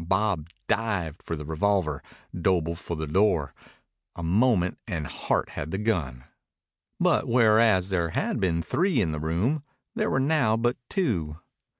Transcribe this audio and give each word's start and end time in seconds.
Bob 0.00 0.48
dived 0.66 1.22
for 1.22 1.36
the 1.36 1.44
revolver, 1.44 2.02
Doble 2.36 2.74
for 2.74 2.96
the 2.96 3.06
door. 3.06 3.54
A 4.16 4.24
moment, 4.24 4.76
and 4.88 5.06
Hart 5.06 5.50
had 5.50 5.70
the 5.70 5.78
gun. 5.78 6.24
But 6.98 7.28
whereas 7.28 7.90
there 7.90 8.08
had 8.10 8.40
been 8.40 8.60
three 8.60 9.00
in 9.00 9.12
the 9.12 9.20
room 9.20 9.62
there 9.94 10.10
were 10.10 10.18
now 10.18 10.56
but 10.56 10.76
two. 10.88 11.36